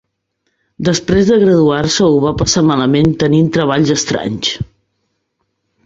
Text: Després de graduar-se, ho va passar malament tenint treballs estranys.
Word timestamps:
Després 0.87 1.27
de 1.31 1.37
graduar-se, 1.43 2.07
ho 2.07 2.17
va 2.25 2.33
passar 2.41 2.65
malament 2.73 3.15
tenint 3.25 3.53
treballs 3.59 3.93
estranys. 4.01 4.57